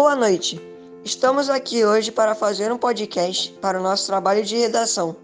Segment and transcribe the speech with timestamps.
[0.00, 0.60] Boa noite.
[1.04, 5.16] Estamos aqui hoje para fazer um podcast para o nosso trabalho de redação.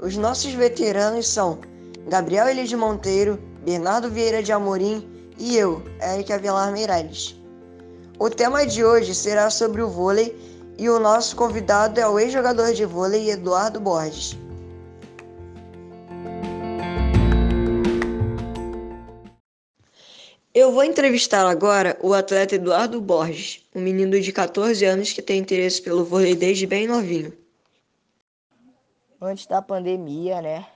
[0.00, 1.58] Os nossos veteranos são
[2.06, 5.04] Gabriel Eli de Monteiro, Bernardo Vieira de Amorim
[5.36, 7.34] e eu, Eric Avelar Meirelles.
[8.20, 10.32] O tema de hoje será sobre o vôlei
[10.78, 14.38] e o nosso convidado é o ex-jogador de vôlei Eduardo Borges.
[20.54, 25.38] Eu vou entrevistar agora o atleta Eduardo Borges, um menino de 14 anos que tem
[25.38, 27.36] interesse pelo vôlei desde bem novinho.
[29.20, 30.66] Antes da pandemia, né?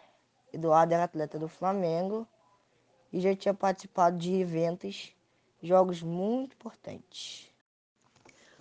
[0.52, 2.28] Eduardo era atleta do Flamengo
[3.10, 5.10] e já tinha participado de eventos,
[5.62, 7.46] jogos muito importantes.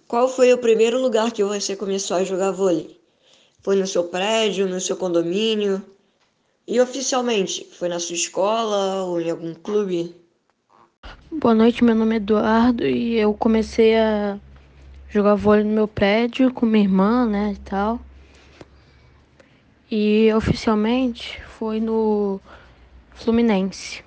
[0.08, 3.02] Qual foi o primeiro lugar que você começou a jogar vôlei?
[3.62, 5.86] Foi no seu prédio, no seu condomínio?
[6.66, 10.21] E oficialmente, foi na sua escola ou em algum clube?
[11.42, 14.38] Boa noite, meu nome é Eduardo e eu comecei a
[15.10, 18.00] jogar vôlei no meu prédio com minha irmã, né, e tal.
[19.90, 22.40] E oficialmente foi no
[23.12, 24.04] Fluminense.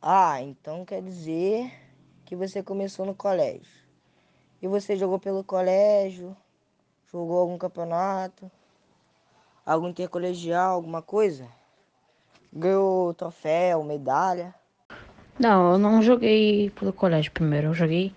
[0.00, 1.72] Ah, então quer dizer
[2.24, 3.82] que você começou no colégio.
[4.62, 6.36] E você jogou pelo colégio?
[7.10, 8.48] Jogou algum campeonato?
[9.66, 11.48] Algum intercolegial, alguma coisa?
[12.52, 14.54] Ganhou troféu, medalha?
[15.38, 18.12] Não, eu não joguei pelo colégio primeiro, eu joguei.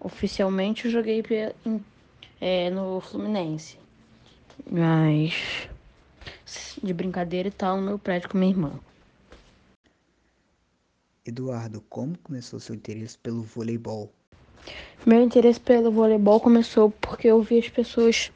[0.00, 1.22] Oficialmente eu joguei
[2.40, 3.78] é, no Fluminense.
[4.70, 5.68] Mas
[6.82, 8.72] de brincadeira e tal, no meu prédio com minha irmã.
[11.24, 14.12] Eduardo, como começou seu interesse pelo voleibol?
[15.06, 18.30] Meu interesse pelo voleibol começou porque eu vi as pessoas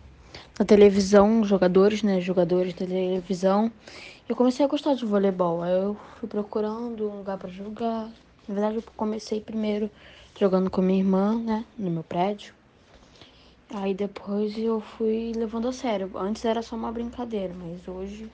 [0.59, 3.71] na televisão, jogadores, né, jogadores da televisão,
[4.29, 5.63] eu comecei a gostar de voleibol.
[5.63, 8.11] Aí eu fui procurando um lugar para jogar.
[8.49, 9.89] Na verdade, eu comecei primeiro
[10.39, 12.53] jogando com minha irmã, né, no meu prédio.
[13.73, 16.11] Aí depois eu fui levando a sério.
[16.17, 18.29] Antes era só uma brincadeira, mas hoje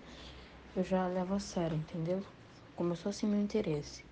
[0.76, 2.22] eu já levo a sério, entendeu?
[2.74, 4.02] Começou assim meu interesse.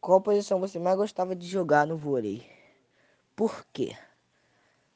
[0.00, 2.46] Qual posição você mais gostava de jogar no vôlei?
[3.34, 3.96] Por quê?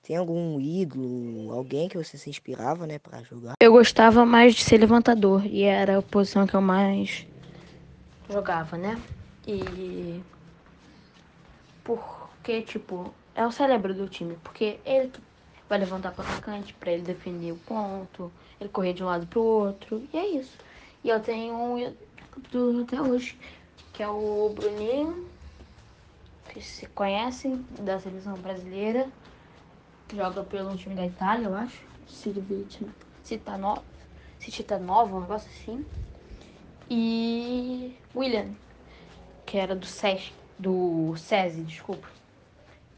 [0.07, 3.55] Tem algum ídolo, alguém que você se inspirava, né, para jogar?
[3.61, 7.27] Eu gostava mais de ser levantador e era a posição que eu mais
[8.31, 9.03] jogava, né?
[9.45, 10.23] E
[11.83, 15.13] porque tipo, é o cérebro do time, porque ele
[15.69, 18.31] vai levantar para o atacante para ele defender o ponto,
[18.61, 20.57] ele correr de um lado para o outro, e é isso.
[21.03, 23.37] E eu tenho um ídolo até hoje,
[23.93, 25.29] que é o Bruninho,
[26.49, 29.11] que se conhecem da seleção brasileira
[30.15, 31.85] joga pelo time da Itália, eu acho.
[33.23, 33.83] Citanova,
[34.39, 35.85] Citanova, um negócio assim.
[36.89, 38.55] E William,
[39.45, 42.09] que era do SESC, do SESI, desculpa.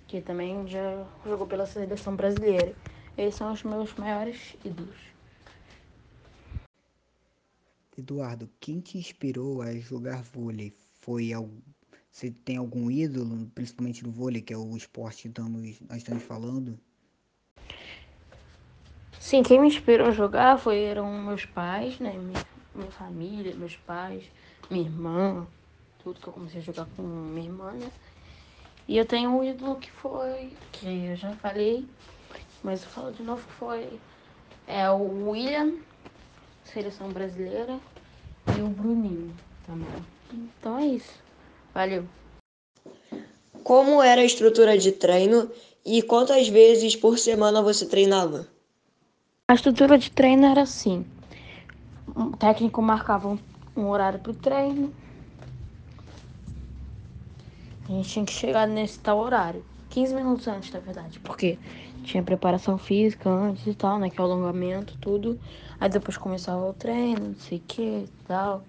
[0.07, 2.75] Que também já jogou pela seleção brasileira.
[3.17, 4.97] Eles são os meus maiores ídolos.
[7.97, 10.73] Eduardo, quem te inspirou a jogar vôlei?
[11.01, 11.59] Foi algum
[12.11, 16.25] você tem algum ídolo, principalmente no vôlei, que é o esporte que estamos, nós estamos
[16.25, 16.77] falando?
[19.21, 22.13] Sim, quem me inspirou a jogar foram meus pais, né?
[22.13, 24.25] Minha, minha família, meus pais,
[24.71, 25.47] minha irmã,
[26.03, 27.91] tudo que eu comecei a jogar com minha irmã, né?
[28.87, 31.87] E eu tenho um ídolo que foi, que eu já falei,
[32.63, 34.01] mas eu falo de novo que foi
[34.67, 35.75] é o William,
[36.63, 37.81] seleção brasileira,
[38.57, 39.35] e o Bruninho
[39.67, 39.89] também.
[40.33, 41.23] Então é isso.
[41.75, 42.05] Valeu.
[43.65, 45.51] Como era a estrutura de treino
[45.85, 48.47] e quantas vezes por semana você treinava?
[49.51, 51.07] A estrutura de treino era assim:
[52.15, 53.39] o técnico marcava um,
[53.75, 54.93] um horário para o treino.
[57.89, 61.59] A gente tinha que chegar nesse tal horário, 15 minutos antes, na verdade, porque
[62.03, 64.11] tinha preparação física antes e tal, né?
[64.11, 65.41] Que é o alongamento, tudo.
[65.81, 68.63] Aí depois começava o treino, não sei o que tal.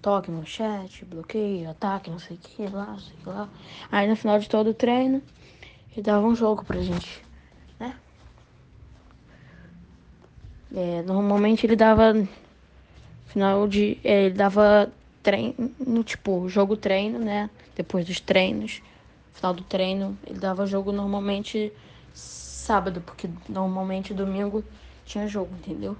[0.00, 3.46] Toque no chat, bloqueio, ataque, não sei o que lá, sei lá.
[3.90, 5.20] Aí no final de todo o treino,
[5.92, 7.22] ele dava um jogo pra gente
[10.74, 12.14] É, normalmente ele dava
[13.26, 13.98] final de.
[14.02, 14.90] É, ele dava
[15.22, 15.54] treino,
[16.04, 17.50] tipo, jogo treino, né?
[17.76, 18.82] Depois dos treinos.
[19.34, 21.72] Final do treino, ele dava jogo normalmente
[22.14, 24.64] sábado, porque normalmente domingo
[25.04, 25.96] tinha jogo, entendeu?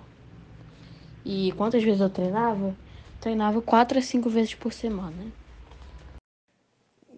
[1.24, 2.74] E quantas vezes eu treinava?
[3.20, 5.26] Treinava quatro a cinco vezes por semana.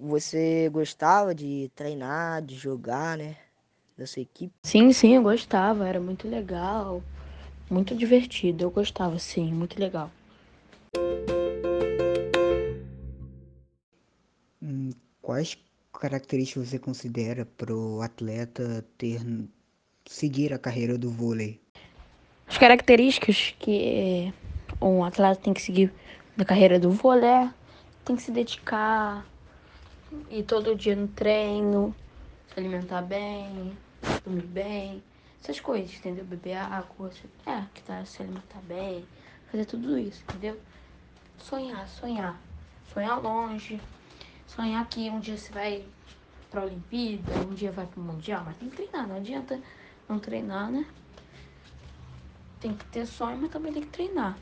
[0.00, 3.36] Você gostava de treinar, de jogar, né?
[3.96, 4.52] Da sua equipe?
[4.62, 7.02] Sim, sim, eu gostava, era muito legal
[7.70, 8.64] muito divertido.
[8.64, 10.10] Eu gostava, sim, muito legal.
[14.62, 14.90] Hum,
[15.24, 15.56] Quais
[15.92, 19.20] características você considera para o atleta ter
[20.06, 21.58] seguir a carreira do vôlei?
[22.46, 24.32] As características que
[24.82, 25.90] um atleta tem que seguir
[26.36, 27.50] na carreira do vôlei é
[28.04, 29.26] tem que se dedicar,
[30.30, 31.94] ir todo dia no treino,
[32.52, 33.72] se alimentar bem,
[34.22, 35.02] dormir bem,
[35.44, 36.24] essas coisas, entendeu?
[36.24, 37.10] Beber água,
[37.46, 39.04] é, que tá, se alimentar bem,
[39.50, 40.58] fazer tudo isso, entendeu?
[41.38, 42.40] Sonhar, sonhar.
[42.92, 43.78] Sonhar longe.
[44.46, 45.84] Sonhar que um dia você vai
[46.50, 49.60] pra Olimpíada, um dia vai pro Mundial, mas tem que treinar, não adianta
[50.08, 50.86] não treinar, né?
[52.60, 54.38] Tem que ter sonho, mas também tem que treinar.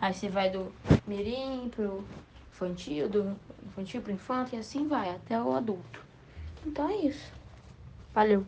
[0.00, 0.72] Aí você vai do
[1.06, 2.04] mirim pro
[2.50, 6.04] infantil, do infantil pro infante e assim vai, até o adulto.
[6.66, 7.32] Então é isso.
[8.12, 8.44] Valeu.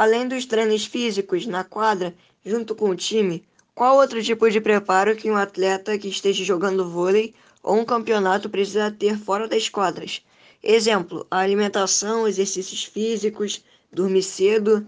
[0.00, 3.44] Além dos treinos físicos na quadra, junto com o time,
[3.74, 8.48] qual outro tipo de preparo que um atleta que esteja jogando vôlei ou um campeonato
[8.48, 10.24] precisa ter fora das quadras?
[10.62, 13.62] Exemplo, a alimentação, exercícios físicos,
[13.92, 14.86] dormir cedo.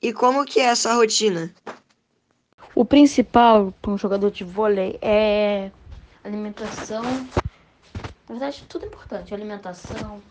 [0.00, 1.54] E como que é essa rotina?
[2.74, 5.70] O principal para um jogador de vôlei é
[6.24, 7.02] alimentação.
[8.26, 9.34] Na verdade, tudo é importante.
[9.34, 10.22] Alimentação,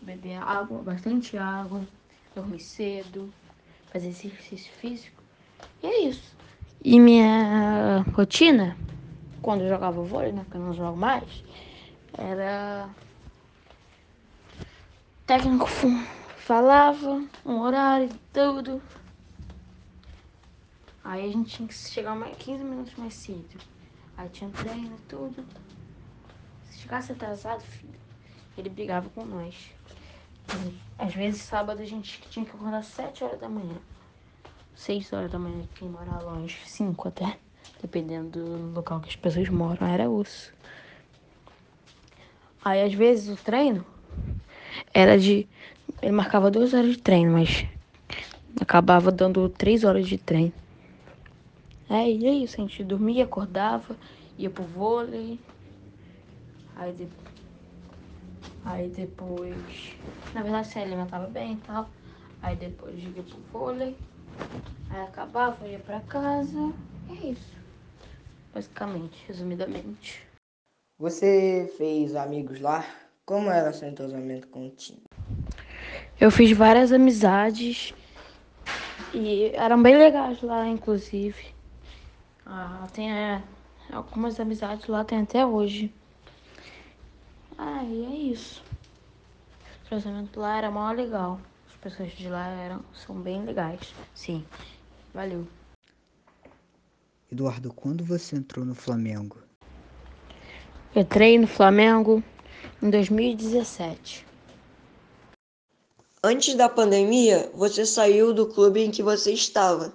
[0.00, 1.86] beber água, bastante água,
[2.34, 3.32] dormir cedo,
[3.96, 5.22] fazer exercício físico.
[5.82, 6.36] E é isso.
[6.84, 8.76] E minha rotina,
[9.40, 10.42] quando eu jogava vôlei, né?
[10.44, 11.42] Porque eu não jogo mais,
[12.16, 12.88] era.
[15.26, 15.66] Técnico
[16.36, 18.82] falava um horário, tudo.
[21.02, 23.58] Aí a gente tinha que chegar mais 15 minutos mais cedo.
[24.16, 25.44] Aí tinha treino, tudo.
[26.64, 27.94] Se chegasse atrasado, filho,
[28.58, 29.70] ele brigava com nós.
[30.98, 33.76] Às vezes, sábado, a gente tinha que acordar às 7 horas da manhã.
[34.74, 37.38] 6 horas da manhã, quem mora longe, 5 até.
[37.80, 40.52] Dependendo do local que as pessoas moram, era osso.
[42.64, 43.84] Aí, às vezes, o treino
[44.92, 45.46] era de.
[46.02, 47.66] Ele marcava duas horas de treino, mas
[48.60, 50.52] acabava dando três horas de treino.
[51.88, 53.96] E é isso, a gente dormia, acordava,
[54.36, 55.38] ia pro vôlei.
[56.74, 57.26] Aí depois
[58.66, 59.96] Aí depois,
[60.34, 61.88] na verdade, se alimentava bem e tal.
[62.42, 63.96] Aí depois ia pro vôlei.
[64.90, 66.72] Aí acabava, ia pra casa.
[67.08, 67.56] É isso.
[68.52, 70.26] Basicamente, resumidamente.
[70.98, 72.84] Você fez amigos lá?
[73.24, 75.02] Como era seu entrosamento com o time?
[76.20, 77.94] Eu fiz várias amizades
[79.14, 81.54] e eram bem legais lá, inclusive.
[82.44, 83.42] Ah, tem é,
[83.92, 85.94] algumas amizades lá, tem até hoje.
[87.58, 88.62] Ah, e é isso.
[89.84, 91.40] O tratamento lá era mó legal.
[91.68, 93.94] As pessoas de lá eram, são bem legais.
[94.14, 94.44] Sim.
[95.14, 95.46] Valeu.
[97.30, 99.38] Eduardo, quando você entrou no Flamengo?
[100.94, 102.22] Entrei no Flamengo
[102.82, 104.26] em 2017.
[106.22, 109.94] Antes da pandemia, você saiu do clube em que você estava.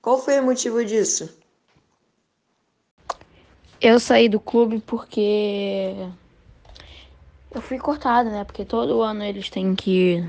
[0.00, 1.28] Qual foi o motivo disso?
[3.80, 5.94] Eu saí do clube porque
[7.54, 8.44] eu fui cortada, né?
[8.44, 10.28] Porque todo ano eles têm que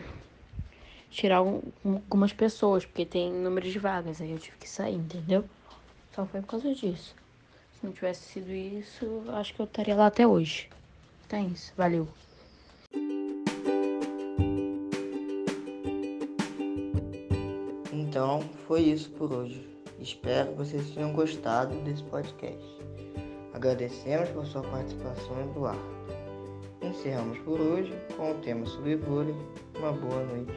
[1.10, 4.22] tirar algumas pessoas, porque tem número de vagas.
[4.22, 5.44] Aí eu tive que sair, entendeu?
[6.13, 7.16] Só foi por causa disso.
[7.74, 10.69] Se não tivesse sido isso, acho que eu estaria lá até hoje.
[11.26, 11.73] Então é isso.
[11.76, 12.07] Valeu.
[17.92, 19.68] Então, foi isso por hoje.
[19.99, 22.64] Espero que vocês tenham gostado desse podcast.
[23.54, 25.94] Agradecemos por sua participação, Eduardo.
[26.95, 29.35] Encerramos por hoje com o tema sobre vôlei.
[29.78, 30.54] Uma boa noite.